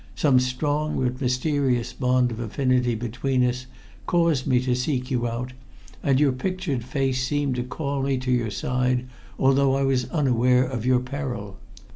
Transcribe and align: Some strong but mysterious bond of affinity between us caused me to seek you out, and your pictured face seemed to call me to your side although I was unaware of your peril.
Some 0.15 0.39
strong 0.39 0.99
but 0.99 1.21
mysterious 1.21 1.93
bond 1.93 2.31
of 2.31 2.39
affinity 2.39 2.95
between 2.95 3.43
us 3.45 3.67
caused 4.07 4.47
me 4.47 4.59
to 4.61 4.73
seek 4.73 5.11
you 5.11 5.27
out, 5.27 5.53
and 6.01 6.19
your 6.19 6.31
pictured 6.31 6.83
face 6.83 7.23
seemed 7.23 7.53
to 7.57 7.63
call 7.63 8.01
me 8.01 8.17
to 8.17 8.31
your 8.31 8.49
side 8.49 9.05
although 9.37 9.75
I 9.75 9.83
was 9.83 10.09
unaware 10.09 10.63
of 10.63 10.87
your 10.87 11.01
peril. 11.01 11.57